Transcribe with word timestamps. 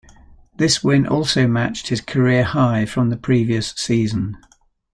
This 0.55 0.83
win 0.83 1.05
also 1.05 1.47
matched 1.47 1.89
his 1.89 2.01
career 2.01 2.43
high 2.43 2.87
from 2.87 3.11
the 3.11 3.17
previous 3.17 3.71
season. 3.77 4.35